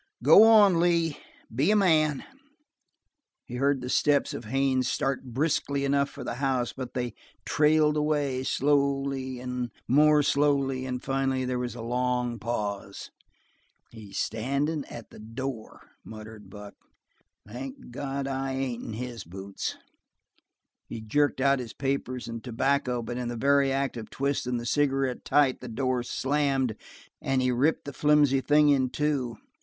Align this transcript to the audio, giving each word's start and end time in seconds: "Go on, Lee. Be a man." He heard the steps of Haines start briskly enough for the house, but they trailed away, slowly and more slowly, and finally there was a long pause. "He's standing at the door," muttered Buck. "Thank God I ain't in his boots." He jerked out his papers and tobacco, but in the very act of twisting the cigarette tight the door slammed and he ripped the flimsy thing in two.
"Go 0.23 0.41
on, 0.45 0.79
Lee. 0.79 1.19
Be 1.53 1.69
a 1.69 1.75
man." 1.75 2.25
He 3.45 3.57
heard 3.57 3.81
the 3.81 3.87
steps 3.89 4.33
of 4.33 4.45
Haines 4.45 4.87
start 4.89 5.23
briskly 5.25 5.85
enough 5.85 6.09
for 6.09 6.23
the 6.23 6.33
house, 6.41 6.73
but 6.73 6.95
they 6.95 7.13
trailed 7.45 7.95
away, 7.95 8.41
slowly 8.41 9.39
and 9.39 9.69
more 9.87 10.23
slowly, 10.23 10.87
and 10.87 11.03
finally 11.03 11.45
there 11.45 11.59
was 11.59 11.75
a 11.75 11.83
long 11.83 12.39
pause. 12.39 13.11
"He's 13.91 14.17
standing 14.17 14.85
at 14.85 15.11
the 15.11 15.19
door," 15.19 15.81
muttered 16.03 16.49
Buck. 16.49 16.73
"Thank 17.47 17.91
God 17.91 18.27
I 18.27 18.53
ain't 18.53 18.83
in 18.83 18.93
his 18.93 19.23
boots." 19.23 19.77
He 20.87 20.99
jerked 20.99 21.39
out 21.39 21.59
his 21.59 21.73
papers 21.73 22.27
and 22.27 22.43
tobacco, 22.43 23.03
but 23.03 23.17
in 23.19 23.27
the 23.27 23.37
very 23.37 23.71
act 23.71 23.97
of 23.97 24.09
twisting 24.09 24.57
the 24.57 24.65
cigarette 24.65 25.23
tight 25.23 25.61
the 25.61 25.67
door 25.67 26.01
slammed 26.01 26.75
and 27.21 27.39
he 27.39 27.51
ripped 27.51 27.85
the 27.85 27.93
flimsy 27.93 28.41
thing 28.41 28.69
in 28.69 28.89
two. 28.89 29.37